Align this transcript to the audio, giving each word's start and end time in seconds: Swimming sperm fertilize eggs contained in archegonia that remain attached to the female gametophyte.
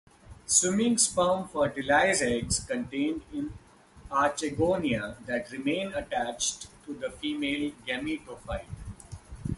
Swimming 0.47 0.97
sperm 0.97 1.47
fertilize 1.47 2.23
eggs 2.23 2.59
contained 2.61 3.21
in 3.31 3.53
archegonia 4.09 5.23
that 5.27 5.51
remain 5.51 5.93
attached 5.93 6.65
to 6.87 6.95
the 6.95 7.11
female 7.11 7.71
gametophyte. 7.87 8.65